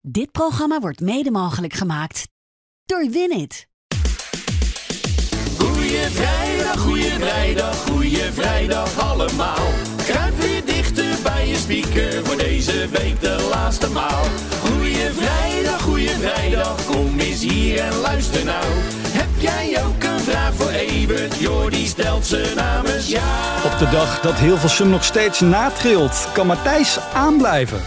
Dit 0.00 0.32
programma 0.32 0.80
wordt 0.80 1.00
mede 1.00 1.30
mogelijk 1.30 1.72
gemaakt 1.72 2.28
door 2.84 3.08
Winit. 3.10 3.68
Goeie 5.58 5.98
vrijdag, 5.98 6.80
goeie 6.80 7.10
vrijdag, 7.10 7.76
goeie 7.76 8.32
vrijdag 8.32 8.98
allemaal. 8.98 9.66
Kruip 9.96 10.40
weer 10.40 10.64
dichter 10.64 11.16
bij 11.22 11.48
je 11.48 11.56
speaker 11.56 12.24
voor 12.24 12.36
deze 12.36 12.88
week 12.88 13.20
de 13.20 13.48
laatste 13.50 13.90
maal. 13.90 14.24
Goeie 14.62 15.10
vrijdag, 15.10 15.82
goeie 15.82 16.08
vrijdag, 16.08 16.84
kom 16.84 17.18
eens 17.18 17.42
hier 17.42 17.78
en 17.78 17.94
luister 17.94 18.44
nou. 18.44 18.64
Heb 19.08 19.28
jij 19.38 19.84
ook 19.84 20.02
een 20.02 20.20
vraag 20.20 20.54
voor 20.54 20.70
Evert? 20.70 21.38
Jordi 21.38 21.86
stelt 21.86 22.26
ze 22.26 22.52
namens 22.56 23.08
jou. 23.08 23.72
Op 23.72 23.78
de 23.78 23.88
dag 23.90 24.20
dat 24.20 24.34
Hilversum 24.34 24.88
nog 24.88 25.04
steeds 25.04 25.40
natrilt, 25.40 26.28
kan 26.32 26.46
Matthijs 26.46 26.98
aanblijven. 27.14 27.80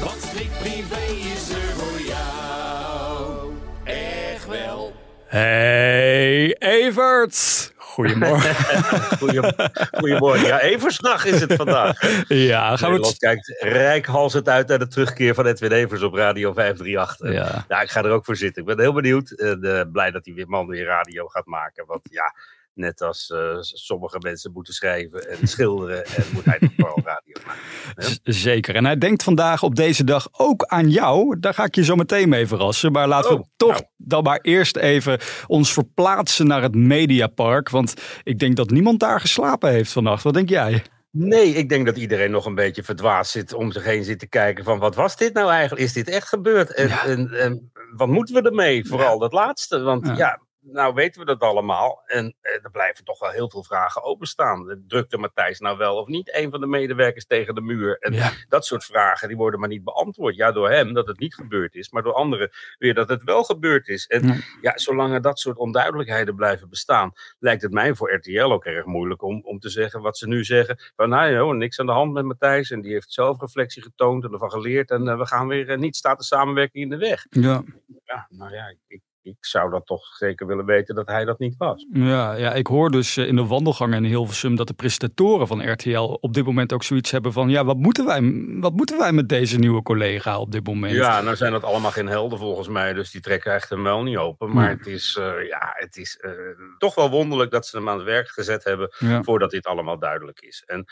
Hey 5.32 6.56
Evert! 6.60 7.74
Goedemorgen. 7.78 8.56
Goedemorgen. 10.00 10.48
Ja, 10.48 10.60
Eversdag 10.60 11.26
is 11.26 11.42
het 11.42 11.54
vandaag. 11.54 12.26
ja, 12.28 12.78
gaan 12.78 12.92
we 12.94 13.07
het... 13.07 13.18
kijkt 13.18 13.56
rijkhalsend 13.60 14.50
uit 14.50 14.68
naar 14.68 14.80
de 14.80 14.88
terugkeer 14.88 15.34
van 15.34 15.46
Edwin 15.46 15.71
Evers 15.71 16.02
op 16.02 16.14
Radio 16.14 16.54
538. 16.54 17.20
En, 17.20 17.34
Ja. 17.34 17.66
ja, 17.68 17.82
ik 17.82 17.90
ga 17.90 18.04
er 18.04 18.12
ook 18.12 18.26
voor 18.26 18.36
zitten. 18.36 18.62
Ik 18.62 18.68
ben 18.68 18.80
heel 18.80 18.94
benieuwd. 18.94 19.30
En 19.32 19.62
eh, 19.64 19.82
blij 19.92 20.12
dat 20.12 20.24
die 20.24 20.34
weer 20.34 20.48
man 20.48 20.68
weer 20.68 20.86
radio 20.86 21.28
gaat 21.28 21.46
maken. 21.46 21.86
Want 21.86 22.02
ja, 22.04 22.34
net 22.74 23.02
als 23.02 23.30
eh, 23.30 23.57
sommige 23.60 24.18
mensen 24.20 24.52
moeten 24.52 24.74
schrijven 24.74 25.29
en 25.29 25.48
schilderen. 25.54 26.06
En 26.06 26.24
moet 26.34 26.46
hij 26.46 26.60
toch 26.60 26.70
vooral 26.78 27.00
radio 27.04 27.34
maken. 27.46 28.20
Zeker. 28.24 28.75
En 28.75 28.86
hij 28.86 28.98
denkt 28.98 29.24
vandaag 29.24 29.64
op 29.64 29.75
deze 29.75 30.04
dag 30.04 30.28
ook 30.32 30.64
aan 30.66 30.89
jou. 30.89 31.39
Daar 31.39 31.54
ga 31.54 31.64
ik 31.64 31.76
je 31.76 31.84
zo 31.84 31.96
meteen 31.96 32.30
mee 32.30 32.48
verrassen. 32.48 32.92
Maar 32.92 33.08
laten 33.08 33.30
we 33.30 33.36
Oh, 33.38 33.44
toch 33.58 33.72
nou. 33.72 33.84
dan 33.98 34.23
maar 34.23 34.39
eerst 34.42 34.78
even 34.78 35.20
ons 35.48 35.73
verplaatsen 35.73 36.48
naar 36.48 36.62
het 36.62 36.76
Mediapark. 36.76 37.70
Want 37.70 37.94
ik 38.23 38.40
denk 38.40 38.56
dat 38.56 38.70
niemand 38.70 39.00
daar 39.00 39.20
geslapen 39.20 39.70
heeft 39.72 39.92
vannacht. 39.92 40.23
Wat 40.23 40.34
denk 40.34 40.50
jij? 40.50 40.84
Nee, 41.14 41.48
ik 41.54 41.70
denk 41.70 41.86
dat 41.86 41.98
iedereen 41.98 42.32
nog 42.32 42.45
een 42.45 42.56
beetje 42.56 42.84
verdwaasd 42.84 43.32
zit 43.32 43.54
om 43.54 43.72
zich 43.72 43.84
heen 43.84 44.04
zit 44.04 44.20
te 44.20 44.28
kijken 44.28 44.64
van 44.64 44.80
wat 44.80 44.95
was 44.95 45.16
dit 45.17 45.34
nou 45.34 45.50
eigenlijk? 45.52 45.82
Is 45.82 45.94
dit 45.94 46.10
echt 46.10 46.28
gebeurd? 46.28 46.73
En, 46.73 46.88
Ja. 46.88 47.04
en, 47.06 47.30
en 47.32 47.72
wat 47.95 48.08
moeten 48.08 48.36
we 48.36 48.42
ermee? 48.42 48.86
Vooral 48.88 49.20
dat 49.20 49.34
laatste. 49.34 49.80
Want 49.82 50.08
Ja. 50.08 50.16
ja. 50.17 50.42
Nou 50.62 50.94
weten 50.94 51.20
we 51.22 51.26
dat 51.28 51.40
allemaal. 51.42 52.02
En 52.06 52.36
eh, 52.42 52.54
er 52.64 52.72
blijven 52.72 53.04
toch 53.06 53.20
wel 53.20 53.30
heel 53.30 53.50
veel 53.50 53.64
vragen 53.64 54.04
openstaan. 54.04 54.84
Drukte 54.88 55.17
Matthijs 55.17 55.59
nou 55.59 55.78
wel 55.78 55.98
of 55.98 56.08
niet 56.08 56.36
een 56.36 56.50
van 56.52 56.59
de 56.59 56.67
medewerkers 56.67 57.26
tegen 57.26 57.56
de 57.56 57.62
muur? 57.62 57.98
En 58.00 58.14
Ja. 58.14 58.31
dat 58.48 58.66
soort 58.66 58.84
vragen 58.84 59.28
die 59.28 59.38
worden 59.38 59.59
maar 59.59 59.70
niet 59.70 59.84
beantwoord. 59.84 60.36
Ja, 60.36 60.52
door 60.52 60.70
hem 60.70 60.94
dat 60.94 61.08
het 61.08 61.20
niet 61.20 61.36
gebeurd 61.36 61.76
is, 61.76 61.89
maar 61.92 62.04
door 62.04 62.14
anderen 62.14 62.50
weer 62.78 62.94
dat 62.94 63.09
het 63.09 63.23
wel 63.23 63.44
gebeurd 63.44 63.88
is. 63.88 64.06
En 64.08 64.28
Ja. 64.28 64.36
ja, 64.62 64.78
zolang 64.78 65.14
er 65.14 65.22
dat 65.22 65.39
soort 65.39 65.58
onduidelijkheden 65.58 66.36
blijven 66.36 66.70
bestaan, 66.70 67.12
lijkt 67.39 67.62
het 67.62 67.72
mij 67.72 67.95
voor 67.95 68.14
RTL 68.14 68.52
ook 68.52 68.66
erg 68.66 68.86
moeilijk 68.86 69.22
om, 69.22 69.42
om 69.44 69.59
te 69.59 69.70
zeggen 69.70 70.02
wat 70.02 70.17
ze 70.17 70.28
nu 70.28 70.44
zeggen. 70.44 70.80
Van 70.95 71.09
nou 71.09 71.32
joh, 71.34 71.54
niks 71.56 71.80
aan 71.80 71.86
de 71.86 71.92
hand 71.92 72.14
met 72.14 72.26
Matthijs 72.26 72.72
en 72.72 72.82
die 72.82 72.92
heeft 72.94 73.14
zelfreflectie 73.14 73.82
getoond 73.82 74.23
en 74.23 74.32
ervan 74.32 74.52
geleerd 74.52 74.89
en 74.92 75.08
eh, 75.08 75.17
we 75.17 75.26
gaan 75.26 75.48
weer, 75.48 75.70
eh, 75.70 75.78
niet 75.78 75.95
staat 75.95 76.17
de 76.17 76.23
samenwerking 76.23 76.84
in 76.84 76.89
de 76.89 76.98
weg. 76.98 77.26
Ja. 77.30 77.64
Ja, 78.04 78.26
nou 78.30 78.54
ja, 78.54 78.67
ik, 78.67 78.78
ik 78.88 79.02
zou 79.39 79.72
dat 79.72 79.86
toch 79.86 80.05
zeker 80.05 80.47
willen 80.47 80.66
weten 80.66 80.95
dat 80.95 81.08
hij 81.08 81.25
dat 81.25 81.39
niet 81.39 81.55
was. 81.58 81.86
Ja, 81.94 82.33
ja, 82.33 82.53
ik 82.53 82.67
hoor 82.67 82.89
dus 82.91 83.17
eh, 83.17 83.27
in 83.27 83.36
de 83.36 83.45
wandelgangen 83.45 83.97
in 83.97 84.09
Hilversum 84.09 84.55
dat 84.55 84.67
de 84.67 84.73
presentatoren 84.73 85.47
van 85.47 85.72
RTL 85.72 86.17
op 86.22 86.33
dit 86.33 86.45
moment 86.45 86.73
ook 86.73 86.83
zoiets 86.83 87.11
hebben 87.11 87.33
van 87.33 87.49
ja, 87.49 87.66
wat 87.66 87.77
moeten 87.77 88.05
wij, 88.05 88.19
wat 88.59 88.73
moeten 88.73 88.97
wij 88.97 89.11
met 89.11 89.30
deze 89.30 89.58
nieuwe 89.59 89.81
collega 89.81 90.39
op 90.39 90.52
dit 90.52 90.67
moment? 90.67 90.94
Ja, 90.95 91.22
nou 91.22 91.36
zijn 91.36 91.52
dat 91.52 91.64
allemaal 91.64 91.92
geen 91.92 92.08
helden 92.08 92.38
volgens 92.39 92.67
mij, 92.67 92.94
dus 92.94 93.11
die 93.11 93.22
trekken 93.22 93.53
echt 93.53 93.72
een 93.72 93.81
muil 93.81 94.03
niet 94.03 94.17
open. 94.17 94.53
Maar 94.53 94.69
het 94.69 94.88
is, 94.88 95.17
eh, 95.19 95.47
ja, 95.47 95.72
het 95.73 95.97
is 95.97 96.17
eh, 96.17 96.31
toch 96.77 96.95
wel 96.95 97.09
wonderlijk 97.09 97.52
dat 97.52 97.67
ze 97.67 97.77
hem 97.77 97.89
aan 97.89 97.97
het 97.97 98.05
werk 98.05 98.30
gezet 98.30 98.64
hebben 98.64 98.94
Ja. 98.99 99.23
voordat 99.23 99.52
dit 99.52 99.65
allemaal 99.65 99.99
duidelijk 99.99 100.39
is. 100.42 100.64
En 100.65 100.86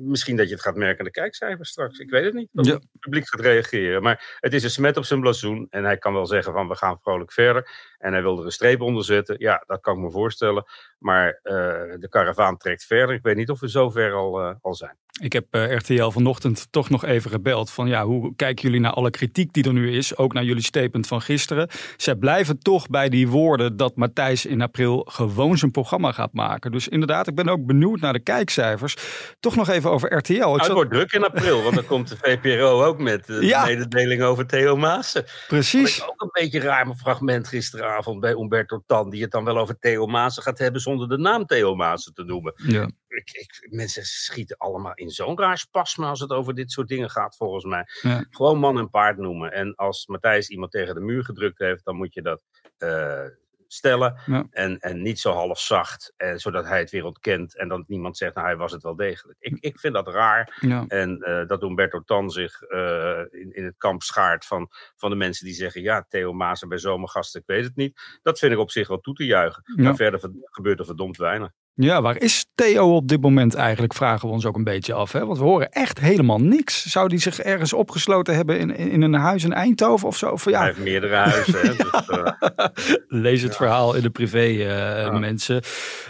misschien 0.00 0.36
dat 0.36 0.46
je 0.48 0.54
het 0.54 0.62
gaat 0.62 0.76
merken 0.76 0.98
in 0.98 1.04
de 1.04 1.10
kijkcijfers 1.10 1.68
straks. 1.70 1.98
Ik 1.98 2.10
weet 2.10 2.24
het 2.24 2.34
niet. 2.34 2.48
Dat 2.52 2.66
Ja. 2.66 2.72
het 2.72 2.86
publiek 3.00 3.28
gaat 3.28 3.40
reageren. 3.40 4.02
Maar 4.02 4.36
het 4.40 4.52
is 4.54 4.62
een 4.64 4.70
smet 4.70 4.96
op 4.96 5.04
zijn 5.04 5.20
blazoen. 5.20 5.66
En 5.70 5.84
hij 5.84 5.96
kan 5.98 6.12
wel 6.12 6.26
zeggen 6.26 6.52
van 6.52 6.68
we 6.68 6.74
gaan 6.76 6.98
vrolijk 6.98 7.32
verder. 7.32 7.61
En 7.98 8.12
hij 8.12 8.22
wil 8.22 8.38
er 8.38 8.44
een 8.44 8.52
streep 8.52 8.80
onder 8.80 9.04
zetten. 9.04 9.36
Ja, 9.38 9.62
dat 9.66 9.80
kan 9.80 9.96
ik 9.96 10.00
me 10.02 10.10
voorstellen. 10.10 10.64
Maar 10.98 11.38
eh, 11.42 11.54
de 11.98 12.06
karavaan 12.10 12.56
trekt 12.56 12.84
verder. 12.84 13.14
Ik 13.14 13.22
weet 13.22 13.36
niet 13.36 13.50
of 13.50 13.60
we 13.60 13.68
zover 13.68 14.12
al, 14.12 14.40
eh, 14.40 14.54
al 14.60 14.74
zijn. 14.74 14.96
Ik 15.20 15.32
heb 15.32 15.46
eh, 15.50 15.76
RTL 15.76 16.08
vanochtend 16.08 16.66
toch 16.70 16.90
nog 16.90 17.04
even 17.04 17.30
gebeld 17.30 17.70
van 17.70 17.88
ja, 17.88 18.04
hoe 18.04 18.36
kijken 18.36 18.62
jullie 18.64 18.80
naar 18.80 18.92
alle 18.92 19.10
kritiek 19.10 19.52
die 19.52 19.64
er 19.64 19.72
nu 19.72 19.96
is? 19.96 20.16
Ook 20.16 20.32
naar 20.32 20.44
jullie 20.44 20.62
statement 20.62 21.06
van 21.06 21.22
gisteren. 21.22 21.68
Zij 21.96 22.14
blijven 22.14 22.58
toch 22.58 22.88
bij 22.88 23.08
die 23.08 23.28
woorden 23.28 23.76
dat 23.76 23.96
Matthijs 23.96 24.46
in 24.46 24.60
april 24.62 25.06
gewoon 25.10 25.58
zijn 25.58 25.70
programma 25.70 26.12
gaat 26.12 26.32
maken. 26.32 26.72
Dus 26.72 26.88
inderdaad, 26.88 27.26
ik 27.28 27.34
ben 27.34 27.48
ook 27.48 27.66
benieuwd 27.66 28.00
naar 28.00 28.12
de 28.12 28.20
kijkcijfers. 28.20 28.96
Toch 29.40 29.56
nog 29.56 29.68
even 29.68 29.90
over 29.90 30.16
RTL. 30.16 30.32
Ik 30.32 30.38
Nou, 30.38 30.60
het 30.62 30.72
wordt 30.72 30.90
druk 30.90 31.12
in 31.12 31.24
april. 31.24 31.62
Want 31.62 31.74
dan 31.74 31.86
komt 31.86 32.08
de 32.08 32.16
VPRO 32.20 32.84
ook 32.84 32.98
met 32.98 33.26
de 33.26 33.46
Ja. 33.46 33.64
mededeling 33.64 34.22
over 34.22 34.46
Theo 34.46 34.76
Maassen. 34.76 35.24
Precies. 35.48 35.94
Vond 35.96 36.10
ik 36.10 36.12
ook 36.12 36.22
een 36.22 36.42
beetje 36.42 36.58
een 36.58 36.64
raar 36.64 36.94
fragment 36.96 37.48
gisteravond 37.52 38.20
bij 38.20 38.32
Umberto 38.32 38.82
Tan. 38.86 39.10
Die 39.10 39.22
het 39.22 39.30
dan 39.30 39.44
wel 39.44 39.58
over 39.58 39.78
Theo 39.78 40.06
Maassen 40.06 40.42
gaat 40.42 40.58
hebben 40.58 40.80
zonder 40.80 41.08
de 41.08 41.18
naam 41.18 41.46
Theo 41.46 41.74
Maassen 41.74 42.14
te 42.14 42.24
noemen. 42.24 42.52
Ja. 42.56 42.90
Ik, 43.08 43.30
ik, 43.30 43.66
mensen 43.70 44.04
schieten 44.04 44.56
allemaal 44.56 44.94
in 44.94 45.10
zo'n 45.10 45.38
raar 45.38 45.58
spasme 45.58 46.06
als 46.06 46.20
het 46.20 46.30
over 46.30 46.54
dit 46.54 46.70
soort 46.70 46.88
dingen 46.88 47.10
gaat, 47.10 47.36
volgens 47.36 47.64
mij. 47.64 47.84
Ja. 48.02 48.24
Gewoon 48.30 48.58
man 48.58 48.78
en 48.78 48.90
paard 48.90 49.18
noemen. 49.18 49.52
En 49.52 49.74
als 49.74 50.06
Matthijs 50.06 50.48
iemand 50.48 50.70
tegen 50.70 50.94
de 50.94 51.00
muur 51.00 51.24
gedrukt 51.24 51.58
heeft, 51.58 51.84
dan 51.84 51.96
moet 51.96 52.14
je 52.14 52.22
dat 52.22 52.42
eh, 52.78 53.26
stellen. 53.72 54.20
Ja. 54.26 54.46
En, 54.50 54.78
en 54.78 55.02
niet 55.02 55.20
zo 55.20 55.32
half 55.32 55.60
zacht, 55.60 56.12
en, 56.16 56.38
zodat 56.38 56.64
hij 56.64 56.78
het 56.78 56.90
weer 56.90 57.04
ontkent. 57.04 57.56
En 57.56 57.68
dan 57.68 57.84
niemand 57.86 58.16
zegt, 58.16 58.34
nou 58.34 58.46
hij 58.46 58.56
was 58.56 58.72
het 58.72 58.82
wel 58.82 58.96
degelijk. 58.96 59.36
Ik, 59.40 59.56
ik 59.60 59.78
vind 59.78 59.94
dat 59.94 60.08
raar. 60.08 60.56
Ja. 60.60 60.84
En 60.88 61.18
eh, 61.18 61.46
dat 61.46 61.62
Umberto 61.62 62.00
Tan 62.00 62.30
zich 62.30 62.62
eh, 62.62 63.20
in, 63.30 63.52
in 63.54 63.64
het 63.64 63.76
kamp 63.76 64.02
schaart 64.02 64.44
van, 64.44 64.68
van 64.96 65.10
de 65.10 65.16
mensen 65.16 65.46
die 65.46 65.54
zeggen: 65.54 65.82
ja, 65.82 66.06
Theo 66.08 66.32
Maassen 66.32 66.68
bij 66.68 66.78
zomergasten, 66.78 67.40
ik 67.40 67.46
weet 67.46 67.64
het 67.64 67.76
niet. 67.76 68.18
Dat 68.22 68.38
vind 68.38 68.52
ik 68.52 68.58
op 68.58 68.70
zich 68.70 68.88
wel 68.88 69.00
toe 69.00 69.14
te 69.14 69.24
juichen. 69.24 69.62
Maar 69.76 69.96
verder 69.96 70.20
ver- 70.20 70.30
gebeurt 70.42 70.78
er 70.78 70.84
verdomd 70.84 71.16
weinig. 71.16 71.50
Ja, 71.74 72.02
waar 72.02 72.20
is 72.20 72.46
Theo 72.54 72.96
op 72.96 73.08
dit 73.08 73.20
moment 73.20 73.54
eigenlijk? 73.54 73.94
Vragen 73.94 74.28
we 74.28 74.34
ons 74.34 74.46
ook 74.46 74.56
een 74.56 74.64
beetje 74.64 74.92
af. 74.92 75.12
Hè? 75.12 75.26
Want 75.26 75.38
we 75.38 75.44
horen 75.44 75.70
echt 75.70 76.00
helemaal 76.00 76.38
niks. 76.38 76.86
Zou 76.86 77.08
die 77.08 77.18
zich 77.18 77.38
ergens 77.38 77.72
opgesloten 77.72 78.34
hebben 78.34 78.58
in, 78.58 78.76
in 78.76 79.02
een 79.02 79.14
huis 79.14 79.44
in 79.44 79.52
Eindhoven 79.52 80.08
of 80.08 80.16
zo? 80.16 80.28
Of, 80.28 80.44
Hij 80.44 80.52
ja, 80.52 80.64
heeft 80.64 80.78
meerdere 80.78 81.14
huizen. 81.14 81.60
hè, 81.60 81.74
dus, 81.76 82.08
eh, 82.08 82.66
Lees 83.08 83.42
het 83.42 83.56
verhaal 83.56 83.94
in 83.94 84.02
de 84.02 84.10
privé, 84.10 84.64
eh, 84.64 85.18
mensen. 85.18 85.62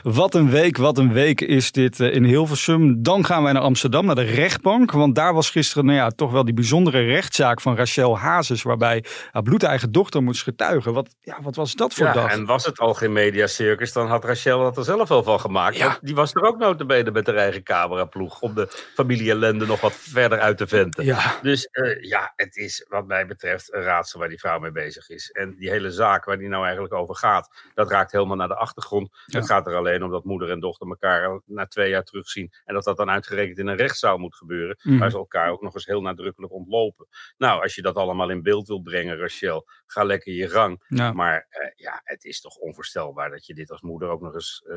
Wat 0.02 0.34
een 0.34 0.50
week, 0.50 0.76
wat 0.76 0.98
een 0.98 1.12
week 1.12 1.40
is 1.40 1.72
dit 1.72 2.00
eh, 2.00 2.14
in 2.14 2.24
Hilversum. 2.24 3.02
Dan 3.02 3.24
gaan 3.24 3.42
wij 3.42 3.52
naar 3.52 3.62
Amsterdam, 3.62 4.06
naar 4.06 4.14
de 4.14 4.22
rechtbank. 4.22 4.92
Want 4.92 5.14
daar 5.14 5.34
was 5.34 5.50
gisteren 5.50 5.84
nou 5.84 5.96
ja, 5.96 6.10
toch 6.10 6.32
wel 6.32 6.44
die 6.44 6.54
bijzondere 6.54 7.00
rechtszaak 7.00 7.60
van 7.60 7.76
Rachel 7.76 8.18
Hazes... 8.18 8.62
waarbij 8.62 9.04
haar 9.30 9.42
bloedeigen 9.42 9.92
dochter 9.92 10.22
moest 10.22 10.42
getuigen. 10.42 10.92
Wat, 10.92 11.14
ja, 11.20 11.38
wat 11.42 11.56
was 11.56 11.74
dat 11.74 11.94
voor 11.94 12.06
ja, 12.06 12.12
dag? 12.12 12.32
en 12.32 12.44
was 12.44 12.64
het 12.64 12.78
al 12.78 12.94
geen 12.94 13.12
mediacircus, 13.12 13.92
dan 13.92 14.08
had 14.08 14.24
Rachel 14.24 14.62
dat 14.62 14.76
er 14.76 14.84
zelf 14.84 15.08
wel 15.08 15.22
van 15.22 15.40
gemaakt. 15.40 15.50
Ja. 15.76 15.98
Die 16.00 16.14
was 16.14 16.34
er 16.34 16.42
ook 16.42 16.58
notabene 16.58 17.10
met 17.10 17.26
haar 17.26 17.36
eigen 17.36 17.62
cameraploeg. 17.62 18.40
Om 18.40 18.54
de 18.54 18.66
familie 18.94 19.30
ellende 19.30 19.66
nog 19.66 19.80
wat 19.80 19.94
verder 19.94 20.40
uit 20.40 20.56
te 20.56 20.66
venten. 20.66 21.04
Ja, 21.04 21.38
Dus 21.42 21.66
eh, 21.66 22.02
ja, 22.02 22.32
het 22.36 22.56
is 22.56 22.86
wat 22.88 23.06
mij 23.06 23.26
betreft 23.26 23.72
een 23.72 23.82
raadsel 23.82 24.18
waar 24.18 24.28
die 24.28 24.38
vrouw 24.38 24.58
mee 24.58 24.72
bezig 24.72 25.08
is. 25.08 25.30
En 25.30 25.54
die 25.56 25.70
hele 25.70 25.90
zaak 25.90 26.24
waar 26.24 26.38
die 26.38 26.48
nou 26.48 26.62
eigenlijk 26.64 26.94
over 26.94 27.14
gaat, 27.14 27.70
dat 27.74 27.90
raakt 27.90 28.12
helemaal 28.12 28.36
naar 28.36 28.48
de 28.48 28.56
achtergrond. 28.56 29.10
Ja. 29.26 29.38
Het 29.38 29.48
gaat 29.48 29.66
er 29.66 29.74
alleen 29.74 30.02
om 30.02 30.10
dat 30.10 30.24
moeder 30.24 30.50
en 30.50 30.60
dochter 30.60 30.88
elkaar 30.88 31.40
na 31.46 31.66
twee 31.66 31.90
jaar 31.90 32.04
terugzien. 32.04 32.52
En 32.64 32.74
dat 32.74 32.84
dat 32.84 32.96
dan 32.96 33.10
uitgerekend 33.10 33.58
in 33.58 33.66
een 33.66 33.76
rechtszaal 33.76 34.18
moet 34.18 34.36
gebeuren. 34.36 34.76
Mhm. 34.82 34.98
Waar 34.98 35.10
ze 35.10 35.16
elkaar 35.16 35.50
ook 35.50 35.62
nog 35.62 35.74
eens 35.74 35.86
heel 35.86 36.00
nadrukkelijk 36.02 36.52
ontlopen. 36.52 37.06
Nou, 37.36 37.62
als 37.62 37.74
je 37.74 37.82
dat 37.82 37.96
allemaal 37.96 38.30
in 38.30 38.42
beeld 38.42 38.68
wil 38.68 38.80
brengen, 38.80 39.18
Rachel, 39.18 39.68
ga 39.86 40.04
lekker 40.04 40.32
je 40.32 40.48
gang. 40.48 40.84
ja. 40.88 41.12
Maar 41.12 41.46
eh, 41.48 41.70
ja, 41.74 42.00
het 42.04 42.24
is 42.24 42.40
toch 42.40 42.56
onvoorstelbaar 42.56 43.30
dat 43.30 43.46
je 43.46 43.54
dit 43.54 43.70
als 43.70 43.80
moeder 43.80 44.08
ook 44.08 44.20
nog 44.20 44.34
eens 44.34 44.64
eh, 44.68 44.76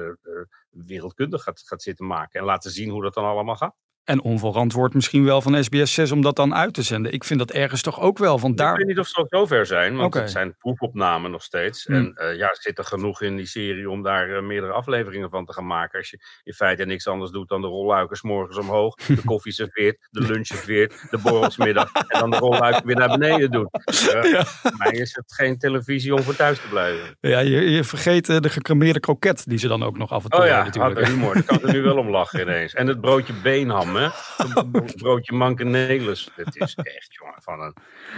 wereldkundig 0.76 1.44
gaat, 1.44 1.60
gaat 1.60 1.82
zitten 1.82 2.08
maken. 2.08 2.40
En 2.40 2.46
laten 2.46 2.72
zien 2.72 2.90
hoe 2.90 3.02
dat 3.04 3.14
dan 3.14 3.26
allemaal 3.26 3.56
gaat. 3.56 3.76
En 4.06 4.22
onverantwoord 4.22 4.94
misschien 4.94 5.26
wel 5.26 5.42
van 5.42 5.64
SBS 5.64 5.94
6 5.94 6.12
om 6.12 6.22
dat 6.22 6.36
dan 6.36 6.56
uit 6.56 6.74
te 6.74 6.82
zenden. 6.82 7.12
Ik 7.14 7.24
vind 7.24 7.40
dat 7.40 7.52
ergens 7.52 7.82
toch 7.82 8.00
ook 8.00 8.18
wel. 8.18 8.40
Want 8.40 8.54
Ik 8.54 8.60
daar... 8.60 8.76
weet 8.76 8.88
niet 8.88 9.00
of 9.00 9.08
ze 9.08 9.16
al 9.16 9.26
zover 9.30 9.66
zijn, 9.66 9.96
want 9.96 10.14
het 10.14 10.32
zijn 10.32 10.56
proefopnamen 10.58 11.32
nog 11.32 11.44
steeds. 11.44 11.86
Hmm. 11.86 11.96
En 11.96 12.14
eh, 12.16 12.38
ja, 12.38 12.50
zit 12.60 12.78
er 12.78 12.84
genoeg 12.84 13.22
in 13.22 13.36
die 13.36 13.46
serie 13.46 13.90
om 13.90 14.04
daar 14.04 14.36
eh, 14.36 14.42
meerdere 14.42 14.72
afleveringen 14.74 15.30
van 15.30 15.46
te 15.46 15.54
gaan 15.54 15.68
maken. 15.68 16.00
Als 16.00 16.10
je 16.10 16.20
in 16.44 16.54
feite 16.54 16.86
niks 16.86 17.08
anders 17.08 17.32
doet 17.32 17.50
dan 17.50 17.62
de 17.62 17.68
rolluikers 17.68 18.22
morgens 18.22 18.58
omhoog, 18.58 18.96
de 18.96 19.22
koffie 19.32 19.52
serveert, 19.52 20.08
de 20.12 20.22
lunch 20.22 20.46
serveert, 20.46 21.08
de 21.10 21.18
borrelsmiddag 21.18 21.92
en 22.08 22.20
dan 22.20 22.32
de 22.32 22.38
rolluiken 22.38 22.86
weer 22.86 22.96
naar 22.96 23.18
beneden 23.18 23.52
doet. 23.52 23.70
Eh, 24.14 24.32
Ja. 24.32 24.46
Voor 24.46 24.72
mij 24.78 24.92
is 24.92 25.16
het 25.16 25.34
geen 25.34 25.58
televisie 25.58 26.14
om 26.14 26.22
voor 26.22 26.36
thuis 26.36 26.62
te 26.62 26.68
blijven. 26.70 27.18
Ja, 27.22 27.40
je, 27.40 27.70
je 27.72 27.84
vergeet 27.84 28.26
de 28.26 28.50
gecremeerde 28.50 29.00
kroket 29.00 29.44
die 29.50 29.58
ze 29.58 29.68
dan 29.68 29.84
ook 29.84 29.98
nog 29.98 30.12
af 30.12 30.24
en 30.24 30.30
toe 30.30 30.40
Oh 30.40 30.46
ja, 30.46 30.64
natuurlijk. 30.64 30.96
de 31.00 31.06
humor. 31.06 31.34
Daar 31.34 31.44
kan 31.44 31.56
ik 31.58 31.64
er 31.64 31.74
nu 31.74 31.82
wel 31.82 31.98
om 31.98 32.10
lachen 32.10 32.42
ineens. 32.48 32.74
En 32.74 32.88
het 32.88 33.02
broodje 33.02 33.34
beenham 33.44 33.94
hè? 33.96 34.10
Een 34.38 34.92
broodje 34.96 35.36
mankenelis. 35.36 36.30
Het 36.36 36.56
is 36.56 36.76
echt, 36.98 37.14
jongen, 37.14 37.42
van 37.42 37.62
een 37.62 37.76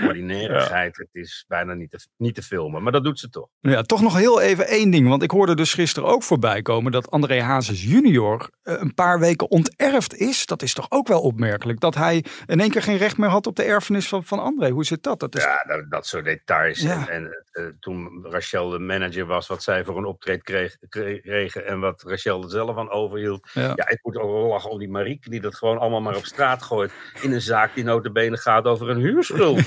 ordinairigheid. 0.07 0.97
Het 0.97 1.09
is 1.11 1.45
bijna 1.47 1.73
niet 1.73 1.89
te, 1.89 2.07
niet 2.17 2.35
te 2.35 2.43
filmen, 2.43 2.83
maar 2.83 2.91
dat 2.91 3.03
doet 3.03 3.19
ze 3.19 3.29
toch. 3.29 3.47
Ja, 3.59 3.81
toch 3.81 4.01
nog 4.01 4.17
heel 4.17 4.41
even 4.41 4.67
één 4.67 4.89
ding. 4.89 5.07
Want 5.07 5.23
ik 5.23 5.31
hoorde 5.31 5.55
dus 5.55 5.73
gisteren 5.73 6.09
ook 6.09 6.23
voorbij 6.23 6.61
komen 6.61 6.91
dat 6.91 7.11
André 7.11 7.41
Hazes 7.41 7.83
junior 7.83 8.49
eh, 8.63 8.75
een 8.79 8.93
paar 8.93 9.19
weken 9.19 9.49
onterfd 9.49 10.15
is. 10.15 10.45
Dat 10.45 10.61
is 10.61 10.73
toch 10.73 10.85
ook 10.89 11.07
wel 11.07 11.21
opmerkelijk. 11.21 11.79
Dat 11.79 11.95
hij 11.95 12.25
in 12.45 12.59
één 12.59 12.69
keer 12.69 12.81
geen 12.81 12.97
recht 12.97 13.17
meer 13.17 13.29
had 13.29 13.47
op 13.47 13.55
de 13.55 13.63
erfenis 13.63 14.07
van, 14.07 14.23
van 14.23 14.39
André. 14.39 14.69
Hoe 14.69 14.85
zit 14.85 15.03
dat? 15.03 15.19
dat 15.19 15.35
is... 15.35 15.43
Ja, 15.43 15.63
dat, 15.67 15.91
dat 15.91 16.07
soort 16.07 16.25
details. 16.25 16.81
Ja. 16.81 17.07
En, 17.07 17.23
en 17.23 17.45
eh, 17.51 17.65
toen 17.79 18.25
Rachel 18.29 18.69
de 18.69 18.79
manager 18.79 19.25
was, 19.25 19.47
wat 19.47 19.63
zij 19.63 19.83
voor 19.83 19.97
een 19.97 20.05
optreed 20.05 20.43
kreeg, 20.43 20.77
kregen 20.89 21.65
en 21.65 21.79
wat 21.79 22.01
Rachel 22.01 22.43
er 22.43 22.49
zelf 22.49 22.77
aan 22.77 22.89
overhield. 22.89 23.49
Ja. 23.53 23.73
Ja, 23.75 23.89
ik 23.89 23.99
moet 24.01 24.17
ook 24.17 24.31
wel 24.31 24.47
lachen 24.47 24.69
om 24.69 24.79
die 24.79 24.89
Marieke 24.89 25.29
die 25.29 25.41
dat 25.41 25.55
gewoon 25.55 25.66
allemaal 25.75 26.01
maar 26.01 26.15
op 26.15 26.25
straat 26.25 26.63
gooit. 26.63 26.91
In 27.21 27.31
een 27.33 27.41
zaak 27.41 27.75
die 27.75 27.83
notabene 27.83 28.37
gaat 28.37 28.65
over 28.65 28.89
een 28.89 28.99
huurschuld. 28.99 29.59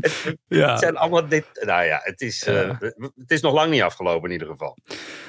Het, 0.00 0.22
het- 0.24 0.36
Ja. 0.48 0.70
het 0.70 0.78
zijn 0.78 0.96
allemaal 0.96 1.28
dit. 1.28 1.44
Nou 1.66 1.84
ja, 1.84 2.00
het 2.02 2.20
is, 2.20 2.44
eh, 2.44 2.54
Ja. 2.54 2.76
het 3.16 3.30
is 3.30 3.40
nog 3.40 3.52
lang 3.54 3.70
niet 3.70 3.82
afgelopen 3.82 4.26
in 4.26 4.32
ieder 4.32 4.48
geval. 4.48 4.76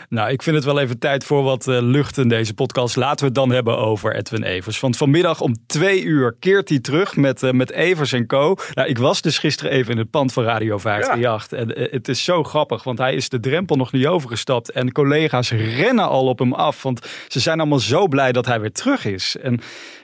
Nou, 0.09 0.29
ik 0.29 0.41
vind 0.43 0.55
het 0.55 0.65
wel 0.65 0.79
even 0.79 0.99
tijd 0.99 1.23
voor 1.23 1.43
wat 1.43 1.67
eh, 1.67 1.77
lucht 1.81 2.17
in 2.17 2.27
deze 2.27 2.53
podcast. 2.53 2.95
Laten 2.95 3.19
we 3.19 3.25
het 3.25 3.35
dan 3.35 3.49
hebben 3.51 3.77
over 3.77 4.15
Edwin 4.15 4.43
Evers. 4.43 4.79
Want 4.79 4.97
vanmiddag 4.97 5.41
om 5.41 5.55
twee 5.67 6.03
uur 6.03 6.35
keert 6.39 6.69
hij 6.69 6.79
terug 6.79 7.15
met, 7.15 7.43
eh, 7.43 7.51
met 7.51 7.71
Evers 7.71 8.11
en 8.13 8.25
Co. 8.27 8.55
Nou, 8.73 8.89
ik 8.89 8.97
was 8.97 9.21
dus 9.21 9.37
gisteren 9.37 9.71
even 9.71 9.91
in 9.91 9.97
het 9.97 10.09
pand 10.09 10.33
van 10.33 10.43
Radio 10.43 10.77
538. 10.77 11.59
En 11.59 11.75
eh, 11.75 11.91
het 11.91 12.07
is 12.07 12.23
zo 12.23 12.43
grappig, 12.43 12.83
want 12.83 12.97
hij 12.97 13.13
is 13.15 13.29
de 13.29 13.39
drempel 13.39 13.75
nog 13.75 13.91
niet 13.91 14.05
overgestapt. 14.07 14.71
En 14.71 14.91
collega's 14.91 15.51
rennen 15.51 16.07
al 16.07 16.27
op 16.27 16.39
hem 16.39 16.53
af. 16.53 16.83
Want 16.83 17.07
ze 17.27 17.39
zijn 17.39 17.59
allemaal 17.59 17.79
zo 17.79 18.07
blij 18.07 18.31
dat 18.31 18.45
hij 18.45 18.59
weer 18.59 18.71
terug 18.71 19.05
is. 19.05 19.35
En 19.41 19.54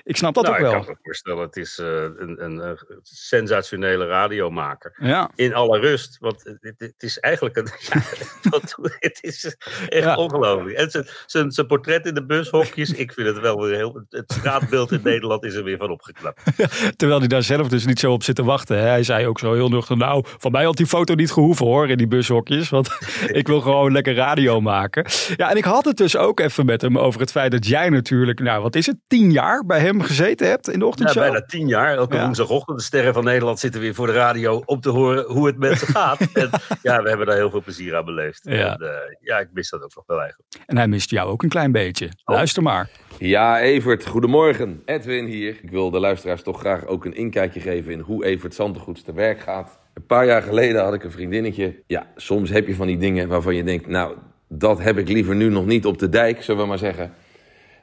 ik 0.03 0.17
snap 0.17 0.33
dat 0.33 0.43
nou, 0.43 0.55
ook 0.55 0.61
ik 0.65 0.71
wel. 0.71 0.79
kan 0.83 0.89
me 0.93 0.97
voorstellen, 1.03 1.41
het 1.45 1.55
is 1.57 1.79
eh, 1.79 1.87
een, 2.17 2.43
een, 2.43 2.77
sensationele 3.03 4.05
radiomaker. 4.05 4.95
Ja, 4.99 5.29
in 5.35 5.53
alle 5.53 5.79
rust. 5.79 6.17
Want 6.19 6.43
het, 6.61 6.73
het- 6.77 6.93
is 7.03 7.19
eigenlijk 7.19 7.57
een. 7.57 7.67
Ja, 8.51 8.59
het 8.99 9.17
is 9.21 9.55
echt 9.89 10.03
Ja. 10.03 10.15
ongelooflijk. 10.15 10.77
En 10.77 10.91
zijn- 10.91 11.07
zijn, 11.25 11.51
zijn 11.51 11.67
portret 11.67 12.05
in 12.05 12.13
de 12.13 12.25
bushokjes. 12.25 12.91
Ik 12.91 13.13
vind 13.13 13.27
het 13.27 13.39
wel 13.39 13.61
weer 13.61 13.75
heel. 13.75 14.03
Het 14.09 14.31
straatbeeld 14.31 14.91
in 14.91 14.99
Nederland 15.03 15.43
is 15.43 15.53
er 15.55 15.63
weer 15.63 15.77
van 15.77 15.89
opgeknapt. 15.89 16.41
terwijl 16.97 17.19
hij 17.19 17.27
daar 17.27 17.43
zelf 17.43 17.67
dus 17.67 17.85
niet 17.85 17.99
zo 17.99 18.11
op 18.11 18.23
zit 18.23 18.35
te 18.35 18.43
wachten. 18.43 18.77
hè. 18.77 18.83
Hij 18.87 19.03
zei 19.03 19.27
ook 19.27 19.39
zo 19.39 19.53
heel 19.53 19.69
nuchter, 19.69 19.97
nou, 19.97 20.25
van 20.37 20.51
mij 20.51 20.63
had 20.63 20.77
die 20.77 20.85
foto 20.87 21.13
niet 21.13 21.31
gehoeven 21.31 21.65
hoor, 21.65 21.89
in 21.89 21.97
die 21.97 22.07
bushokjes. 22.07 22.69
Want 22.69 22.89
ik 23.27 23.47
wil 23.47 23.61
gewoon 23.61 23.91
lekker 23.91 24.13
radio 24.15 24.61
maken. 24.61 25.05
Ja, 25.35 25.49
en 25.49 25.57
ik 25.57 25.63
had 25.63 25.85
het 25.85 25.97
dus 25.97 26.15
ook 26.17 26.39
even 26.39 26.65
met 26.65 26.81
hem 26.81 26.97
over 26.97 27.19
het 27.21 27.31
feit 27.31 27.51
dat 27.51 27.67
jij 27.67 27.89
natuurlijk, 27.89 28.39
nou 28.39 28.61
wat 28.61 28.75
is 28.75 28.85
het, 28.85 28.95
tien 29.07 29.31
jaar 29.31 29.40
bij 29.65 29.79
hem 29.79 30.01
gezeten 30.01 30.47
hebt 30.47 30.67
in 30.67 30.73
de 30.73 30.79
Ja, 30.79 30.85
ochtendshow? 30.85 31.21
bijna 31.23 31.41
tien 31.45 31.67
jaar. 31.67 31.95
Elke 31.95 32.15
Ja. 32.15 32.23
woensdagochtend. 32.23 32.77
De 32.77 32.83
sterren 32.83 33.13
van 33.13 33.23
Nederland 33.23 33.59
zitten 33.59 33.81
weer 33.81 33.93
voor 33.95 34.07
de 34.07 34.13
radio 34.13 34.61
om 34.65 34.81
te 34.81 34.89
horen 34.89 35.25
hoe 35.25 35.47
het 35.47 35.57
met 35.57 35.79
ze 35.79 35.85
gaat. 35.97 36.19
en 36.33 36.49
ja, 36.81 37.01
we 37.01 37.09
hebben 37.09 37.27
daar 37.27 37.35
heel 37.35 37.49
veel 37.49 37.61
plezier 37.61 37.95
aan 37.95 38.05
beleefd. 38.05 38.41
Ja. 38.43 38.73
En, 38.77 38.81
eh, 38.87 38.93
ja, 39.21 39.39
ik 39.39 39.47
mis 39.53 39.69
dat 39.69 39.83
ook 39.83 39.95
nog 39.95 40.03
wel 40.07 40.19
eigenlijk. 40.19 40.49
En 40.65 40.77
hij 40.77 40.87
mist 40.87 41.09
jou 41.09 41.29
ook 41.29 41.43
een 41.43 41.49
klein 41.49 41.71
beetje. 41.71 42.05
Oh. 42.05 42.35
Luister 42.35 42.63
maar. 42.63 42.89
Ja, 43.17 43.59
Evert, 43.59 44.05
goedemorgen. 44.07 44.81
Edwin 44.85 45.25
hier. 45.25 45.59
Ik 45.61 45.69
wil 45.71 45.91
de 45.91 45.99
luisteraars 45.99 46.41
toch 46.43 46.59
graag 46.59 46.85
ook 46.85 47.05
een 47.05 47.15
inkijkje 47.15 47.59
geven 47.59 47.91
in 47.91 47.99
hoe 47.99 48.25
Evert 48.25 48.55
Zantegoeds 48.55 49.03
te 49.03 49.13
werk 49.13 49.39
gaat. 49.39 49.79
Een 49.93 50.05
paar 50.05 50.25
jaar 50.25 50.41
geleden 50.41 50.83
had 50.83 50.93
ik 50.93 51.03
een 51.03 51.11
vriendinnetje. 51.11 51.83
Ja, 51.87 52.07
soms 52.15 52.49
heb 52.49 52.67
je 52.67 52.75
van 52.75 52.87
die 52.87 52.97
dingen 52.97 53.27
waarvan 53.27 53.55
je 53.55 53.63
denkt, 53.63 53.87
nou, 53.87 54.15
dat 54.49 54.79
heb 54.81 54.97
ik 54.97 55.07
liever 55.07 55.35
nu 55.35 55.49
nog 55.49 55.65
niet 55.65 55.85
op 55.85 55.99
de 55.99 56.09
dijk, 56.09 56.43
zullen 56.43 56.61
we 56.61 56.67
maar 56.67 56.77
zeggen. 56.77 57.13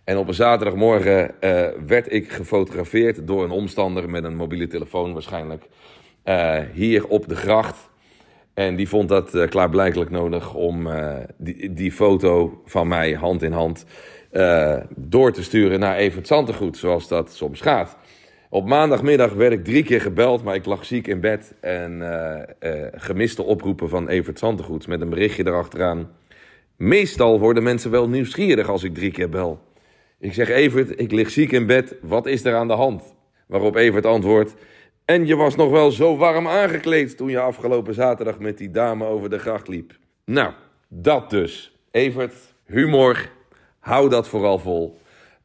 En 0.09 0.17
op 0.17 0.29
een 0.29 0.35
zaterdagmorgen 0.35 1.41
eh, 1.41 1.67
werd 1.87 2.13
ik 2.13 2.33
gefotografeerd 2.33 3.27
door 3.27 3.45
een 3.45 3.51
omstander 3.51 4.11
met 4.11 4.25
een 4.25 4.37
mobiele 4.37 4.67
telefoon 4.67 5.13
waarschijnlijk. 5.13 5.65
eh, 6.23 6.59
hier 6.73 7.07
op 7.09 7.29
de 7.29 7.37
gracht. 7.37 7.91
En 8.55 8.77
die 8.77 8.89
vond 8.89 9.09
dat 9.09 9.35
eh, 9.35 9.49
klaarblijkelijk 9.49 10.11
nodig 10.11 10.55
om 10.55 10.89
die, 11.37 11.73
die 11.73 11.93
foto 11.93 12.63
van 12.65 12.89
mij 12.89 13.13
hand 13.13 13.43
in 13.43 13.53
hand 13.53 13.85
door 14.97 15.33
te 15.33 15.43
sturen 15.43 15.81
naar 15.81 15.97
Evert 15.97 16.27
Zantegoed, 16.27 16.77
zoals 16.77 17.09
dat 17.09 17.33
soms 17.33 17.61
gaat. 17.61 17.97
Op 18.51 18.67
maandagmiddag 18.67 19.33
werd 19.33 19.53
ik 19.53 19.65
drie 19.65 19.83
keer 19.83 20.01
gebeld, 20.01 20.43
maar 20.45 20.55
ik 20.55 20.65
lag 20.65 20.85
ziek 20.85 21.07
in 21.07 21.21
bed. 21.21 21.55
En 21.61 22.03
gemiste 22.95 23.43
oproepen 23.43 23.89
van 23.89 24.09
Evert 24.09 24.39
Zantegoed 24.39 24.87
met 24.87 25.01
een 25.01 25.11
berichtje 25.11 25.47
erachteraan. 25.47 26.11
Meestal 26.77 27.41
worden 27.41 27.63
mensen 27.63 27.91
wel 27.91 28.09
nieuwsgierig 28.09 28.69
als 28.69 28.83
ik 28.83 28.95
drie 28.95 29.11
keer 29.11 29.29
bel. 29.29 29.67
Ik 30.21 30.35
zeg 30.35 30.49
Evert, 30.49 31.01
ik 31.01 31.13
lig 31.13 31.31
ziek 31.31 31.53
in 31.53 31.67
bed, 31.67 31.97
wat 32.03 32.27
is 32.27 32.45
er 32.45 32.55
aan 32.55 32.69
de 32.69 32.75
hand? 32.75 33.15
Waarop 33.47 33.77
Evert 33.77 34.07
antwoordt, 34.07 34.55
en 35.05 35.27
je 35.27 35.37
was 35.37 35.57
nog 35.57 35.71
wel 35.71 35.91
zo 35.91 36.17
warm 36.17 36.49
aangekleed 36.49 37.17
toen 37.17 37.31
je 37.31 37.39
afgelopen 37.39 37.95
zaterdag 37.95 38.39
met 38.39 38.59
die 38.59 38.71
dame 38.71 39.05
over 39.05 39.31
de 39.31 39.39
gracht 39.39 39.69
liep. 39.69 39.99
Nou, 40.25 40.53
dat 40.89 41.31
dus. 41.31 41.73
Evert, 41.91 42.35
humor, 42.67 43.31
hou 43.79 44.09
dat 44.09 44.29
vooral 44.29 44.59
vol. 44.59 44.99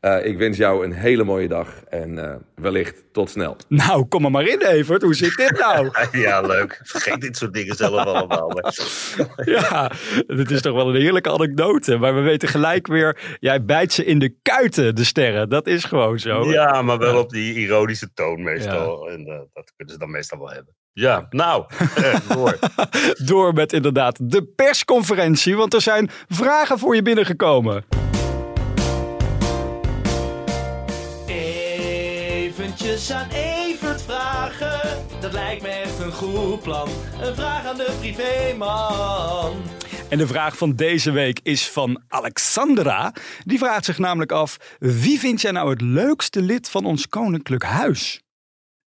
Eh, 0.04 0.26
ik 0.26 0.38
wens 0.38 0.58
jou 0.58 0.86
een 0.86 0.94
hele 0.94 1.24
mooie 1.24 1.48
dag 1.48 1.84
en 1.90 2.18
eh, 2.30 2.36
wellicht 2.56 3.04
tot 3.12 3.30
snel. 3.30 3.58
Nou, 3.84 4.06
kom 4.06 4.26
er 4.26 4.32
maar 4.32 4.48
in 4.48 4.62
Evert. 4.62 5.02
Hoe 5.02 5.14
zit 5.14 5.36
dit 5.36 5.60
nou? 5.60 5.90
Ja, 6.26 6.42
leuk. 6.42 6.80
Vergeet 6.84 7.22
dit 7.22 7.38
soort 7.38 7.54
dingen 7.54 7.76
zelf 7.76 8.06
allemaal. 8.06 8.52
Ja, 9.46 9.92
dit 10.28 10.52
is 10.52 10.62
toch 10.62 10.76
wel 10.76 10.90
een 10.90 11.02
heerlijke 11.02 11.32
anekdote. 11.32 11.98
Maar 11.98 12.16
we 12.16 12.22
weten 12.22 12.50
gelijk 12.50 12.88
weer, 12.88 13.38
jij 13.40 13.66
bijt 13.66 13.94
ze 13.94 14.06
in 14.06 14.20
de 14.20 14.36
kuiten, 14.42 14.96
de 14.96 15.04
sterren. 15.04 15.50
Dat 15.50 15.68
is 15.68 15.84
gewoon 15.84 16.20
zo. 16.20 16.52
Ja, 16.52 16.82
maar 16.82 16.98
wel 16.98 17.20
op 17.20 17.30
die 17.30 17.54
ironische 17.54 18.10
toon 18.14 18.44
meestal. 18.44 19.10
En 19.10 19.26
eh, 19.26 19.40
dat 19.54 19.74
kunnen 19.76 19.94
ze 19.94 20.00
dan 20.00 20.12
meestal 20.12 20.40
wel 20.40 20.52
hebben. 20.52 20.76
Ja, 20.94 21.28
nou, 21.30 21.66
door. 22.34 22.60
Door 23.26 23.54
met 23.54 23.74
inderdaad 23.74 24.20
de 24.22 24.44
persconferentie, 24.44 25.56
want 25.56 25.74
er 25.74 25.82
zijn 25.82 26.10
vragen 26.28 26.80
voor 26.80 26.96
je 26.96 27.02
binnengekomen. 27.02 28.03
Eventjes 33.04 33.36
aan 33.36 33.44
Evert 33.44 34.02
vragen, 34.02 35.06
dat 35.20 35.34
lijkt 35.34 35.62
me 35.62 35.68
echt 35.68 36.00
een 36.00 36.12
goed 36.12 36.62
plan. 36.62 36.90
Een 37.22 37.36
vraag 37.36 37.66
aan 37.66 37.78
de 37.78 37.96
privéman. 38.00 39.54
En 40.10 40.18
de 40.18 40.28
vraag 40.28 40.58
van 40.58 40.76
deze 40.76 41.12
week 41.12 41.40
is 41.44 41.70
van 41.70 42.02
Alexandra. 42.08 43.14
Die 43.46 43.58
vraagt 43.58 43.86
zich 43.86 43.98
namelijk 43.98 44.32
af: 44.32 44.58
wie 44.80 45.20
vind 45.20 45.42
jij 45.42 45.52
nou 45.52 45.70
het 45.70 45.82
leukste 45.82 46.42
lid 46.42 46.70
van 46.70 46.86
ons 46.86 47.08
koninklijk 47.08 47.64
huis? 47.64 48.22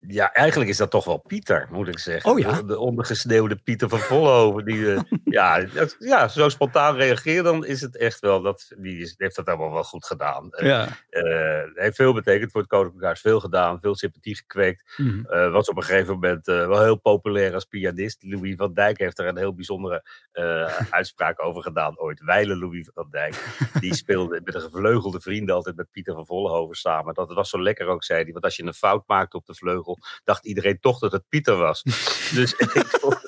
Ja, 0.09 0.33
eigenlijk 0.33 0.71
is 0.71 0.77
dat 0.77 0.91
toch 0.91 1.05
wel 1.05 1.17
Pieter, 1.27 1.69
moet 1.71 1.89
ik 1.89 1.99
zeggen. 1.99 2.31
Oh 2.31 2.39
ja? 2.39 2.53
De, 2.53 2.65
de 2.65 2.79
ondergesneeuwde 2.79 3.57
Pieter 3.57 3.89
van 3.89 3.99
Vollenhoven. 3.99 4.65
Die, 4.65 4.93
eh, 4.95 5.01
ja, 5.25 5.61
dat- 5.65 5.97
ja, 5.99 6.29
zo 6.29 6.49
spontaan 6.49 6.97
reageert, 6.97 7.45
dan 7.45 7.65
is 7.65 7.81
het 7.81 7.97
echt 7.97 8.21
wel, 8.21 8.43
dat, 8.43 8.73
die 8.79 8.99
is, 9.01 9.15
heeft 9.19 9.37
dat 9.37 9.47
allemaal 9.49 9.73
wel 9.73 9.85
goed 9.85 10.05
gedaan. 10.07 10.51
Eh, 10.53 10.67
Ja. 10.67 10.89
eh, 11.11 11.63
heeft 11.75 11.97
veel 11.97 12.13
betekend 12.13 12.51
voor 12.53 12.61
het 12.61 12.71
Koninklijk 12.71 13.19
veel 13.19 13.41
gedaan, 13.41 13.81
veel 13.81 13.95
sympathie 13.97 14.37
gekweekt. 14.37 14.95
Mhm. 14.97 15.51
Was 15.51 15.69
op 15.69 15.77
een 15.77 15.83
gegeven 15.83 16.13
moment 16.15 16.47
wel 16.47 16.83
heel 16.83 16.97
populair 17.01 17.55
als 17.55 17.65
pianist. 17.65 18.23
Louis 18.23 18.57
van 18.57 18.75
Dijk 18.75 18.99
heeft 18.99 19.19
er 19.19 19.27
een 19.27 19.37
heel 19.39 19.55
bijzondere 19.55 20.03
uitspraak 20.91 21.43
over 21.45 21.63
gedaan 21.63 21.99
ooit. 21.99 22.21
Wijle 22.25 22.57
Louis 22.57 22.91
van 22.95 23.07
Dijk. 23.11 23.57
Die 23.81 23.95
speelde 24.05 24.41
met 24.45 24.55
een 24.55 24.61
gevleugelde 24.61 25.21
vrienden 25.21 25.55
altijd 25.55 25.77
met 25.77 25.91
Pieter 25.91 26.15
van 26.15 26.27
Vollenhoven 26.27 26.77
samen. 26.77 27.15
Dat 27.15 27.33
was 27.33 27.51
zo 27.51 27.63
lekker 27.63 27.87
ook, 27.87 28.05
zei 28.05 28.23
hij. 28.23 28.33
Want 28.33 28.45
als 28.45 28.57
je 28.57 28.63
een 28.63 28.75
fout 28.75 29.03
maakte 29.07 29.37
op 29.37 29.47
de 29.47 29.55
vleugel, 29.55 29.96
dacht 30.25 30.45
iedereen 30.47 30.81
toch 30.81 30.99
dat 30.99 31.13
het 31.13 31.25
Pieter 31.29 31.57
was. 31.57 31.83
dus 32.39 32.55
ik 32.55 32.71
vond- 32.71 33.25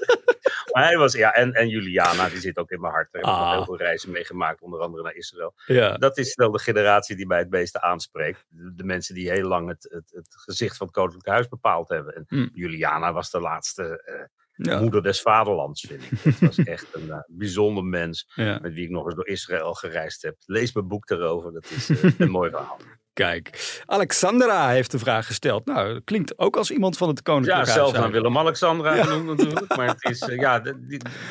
Maar 0.73 0.85
hij 0.87 0.97
was, 0.97 1.13
ja, 1.13 1.33
en, 1.35 1.53
en 1.53 1.69
Juliana, 1.69 2.29
die 2.29 2.41
zit 2.41 2.59
ook 2.59 2.71
in 2.71 2.81
mijn 2.81 2.93
hart. 2.93 3.13
Daar 3.13 3.23
heb 3.23 3.31
ik 3.31 3.37
Ah. 3.39 3.53
heel 3.53 3.65
veel 3.65 3.77
reizen 3.77 4.11
meegemaakt, 4.11 4.61
onder 4.61 4.81
andere 4.81 5.03
naar 5.03 5.15
Israël. 5.15 5.55
ja. 5.67 5.97
Dat 5.97 6.19
is 6.19 6.35
wel 6.35 6.51
de 6.51 6.59
generatie 6.59 7.17
die 7.17 7.27
mij 7.27 7.39
het 7.39 7.51
meeste 7.51 7.81
aanspreekt. 7.81 8.45
De, 8.49 8.75
de 8.75 8.85
mensen 8.85 9.15
die 9.15 9.31
heel 9.31 9.49
lang 9.49 9.69
het, 9.69 9.87
het, 9.91 10.11
het 10.15 10.35
gezicht 10.37 10.77
van 10.77 10.87
het 10.87 10.97
Koninklijk 10.97 11.27
Huis 11.29 11.49
bepaald 11.49 11.89
hebben. 11.89 12.15
En 12.15 12.25
Hmm. 12.29 12.51
Juliana 12.53 13.13
was 13.13 13.31
de 13.31 13.41
laatste 13.41 14.03
eh, 14.05 14.25
Ja. 14.73 14.81
moeder 14.81 15.03
des 15.03 15.21
vaderlands, 15.23 15.81
vind 15.89 16.03
ik. 16.03 16.25
Dat 16.25 16.39
was 16.39 16.59
echt 16.59 16.87
een 16.95 17.11
eh, 17.11 17.19
bijzonder 17.27 17.85
mens 17.85 18.31
Ja. 18.35 18.59
met 18.63 18.73
wie 18.75 18.85
ik 18.85 18.91
nog 18.91 19.05
eens 19.05 19.15
door 19.15 19.29
Israël 19.29 19.75
gereisd 19.75 20.23
heb. 20.23 20.37
Lees 20.47 20.73
mijn 20.73 20.89
boek 20.89 21.07
daarover, 21.07 21.53
dat 21.53 21.71
is 21.71 21.89
eh, 21.91 22.03
een 22.19 22.31
mooi 22.31 22.51
verhaal. 22.51 22.79
Kijk, 23.19 23.81
Alexandra 23.87 24.69
heeft 24.69 24.91
de 24.91 24.99
vraag 24.99 25.27
gesteld. 25.27 25.65
Nou, 25.67 26.01
klinkt 26.05 26.39
ook 26.39 26.57
als 26.57 26.71
iemand 26.71 26.97
van 26.97 27.09
het 27.09 27.17
Ja, 27.25 27.33
koninklijk 27.33 27.57
huis. 27.67 27.73
zelfs 27.79 27.93
naar. 27.93 28.11
Willem-Alexandra 28.11 29.05
genoemd 29.05 29.27
natuurlijk. 29.39 29.77
Maar 29.77 29.87
het 29.87 30.05
is, 30.05 30.21
eh, 30.21 30.37
ja, 30.39 30.59
die, 30.61 30.75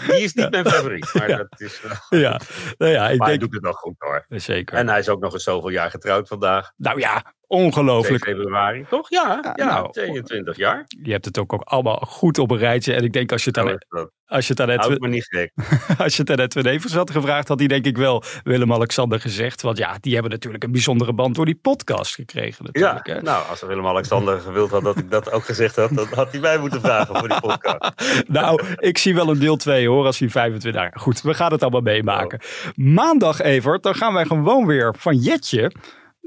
die 0.08 0.22
is 0.22 0.34
niet 0.34 0.50
mijn 0.50 0.66
favoriet. 0.70 1.14
Maar, 1.14 1.30
Ja. 1.30 1.38
dat 1.38 1.62
is, 1.62 1.82
wel- 1.82 2.20
Ja, 2.20 2.40
nou 2.78 2.92
ja, 2.92 3.10
ik 3.10 3.18
maar 3.20 3.28
hij 3.28 3.38
denk... 3.38 3.40
doet 3.40 3.54
het 3.54 3.64
wel 3.64 3.72
goed 3.74 3.96
hoor. 3.98 4.26
Zeker. 4.30 4.78
En 4.78 4.88
hij 4.90 5.00
is 5.00 5.10
ook 5.10 5.20
nog 5.22 5.34
eens 5.34 5.44
zoveel 5.44 5.70
jaar 5.70 5.90
getrouwd 5.90 6.28
vandaag. 6.28 6.72
Nou 6.78 7.00
ja, 7.00 7.34
Ongelooflijk. 7.48 8.24
2 8.24 8.36
februari, 8.36 8.86
toch? 8.90 9.10
Ja, 9.10 9.54
ja, 9.56 9.66
nou, 9.66 9.92
22 9.92 10.58
jaar. 10.58 10.86
Je 11.04 11.12
hebt 11.12 11.26
het 11.26 11.38
ook, 11.38 11.54
ook 11.54 11.62
allemaal 11.62 11.96
goed 12.08 12.38
op 12.38 12.52
een 12.52 12.58
rijtje. 12.58 12.94
En 12.94 13.04
ik 13.04 13.14
denk 13.14 13.32
als 13.32 13.44
je 13.44 13.50
het 13.50 13.60
aan, 13.60 13.78
als 14.26 14.48
je 14.48 14.54
het 14.54 14.62
aan 14.62 14.70
houdt 14.70 14.84
Edwin, 14.84 15.10
me 15.10 15.16
niet 15.16 15.26
gek. 15.26 15.52
als 16.04 16.16
je 16.16 16.22
het 16.22 16.32
aan 16.32 16.40
Edwin 16.40 16.66
Evers 16.66 16.94
had 16.94 17.12
gevraagd, 17.12 17.48
had 17.48 17.60
hij 17.60 17.68
denk 17.68 17.86
ik 17.86 17.98
wel 17.98 18.24
Willem-Alexander 18.44 19.20
gezegd. 19.20 19.62
Want 19.62 19.78
ja, 19.78 19.98
die 20.00 20.14
hebben 20.14 20.32
natuurlijk 20.32 20.64
een 20.64 20.72
bijzondere 20.72 21.14
band 21.14 21.36
door 21.36 21.46
die 21.46 21.60
podcast 21.62 22.16
gekregen 22.16 22.66
Ja, 22.72 22.94
natuurlijk. 22.94 23.08
hè. 23.08 23.32
nou, 23.32 23.50
als 23.50 23.62
Willem-Alexander 23.62 24.40
gewild 24.40 24.72
had 24.72 24.84
dat 24.84 24.98
ik 24.98 25.12
dat 25.12 25.32
ook 25.32 25.46
gezegd 25.46 25.76
had, 25.76 25.90
dan 25.94 26.08
had 26.16 26.32
hij 26.32 26.40
mij 26.40 26.58
moeten 26.58 26.82
vragen 26.82 27.16
voor 27.18 27.28
die 27.28 27.40
podcast. 27.40 27.94
Nou, 28.28 28.64
ik 28.76 28.98
zie 28.98 29.16
wel 29.16 29.30
een 29.30 29.40
deel 29.40 29.56
2 29.56 29.88
hoor, 29.88 30.06
als 30.06 30.20
hij 30.20 30.30
25 30.30 30.82
jaar. 30.82 30.94
Goed, 31.00 31.22
we 31.22 31.34
gaan 31.34 31.52
het 31.52 31.62
allemaal 31.62 31.82
meemaken. 31.82 32.40
Maandag, 32.76 33.42
Evert, 33.42 33.84
dan 33.84 33.96
gaan 33.96 34.14
wij 34.14 34.26
gewoon 34.26 34.66
weer 34.66 34.96
van 34.98 35.16
Jetje. 35.16 35.72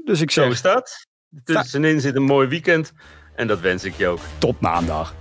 Dus 0.03 0.21
ik 0.21 0.31
Zo 0.31 0.41
zeg 0.41 0.51
is 0.51 0.61
dat. 0.61 1.09
Tussenin 1.43 2.01
zit 2.01 2.15
een 2.15 2.23
mooi 2.23 2.47
weekend 2.47 2.93
en 3.35 3.47
dat 3.47 3.59
wens 3.59 3.83
ik 3.83 3.93
je 3.93 4.07
ook. 4.07 4.19
tot 4.37 4.59
maandag. 4.59 5.15